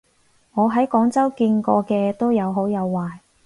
[0.55, 3.19] 我喺廣州見過嘅都有好有壞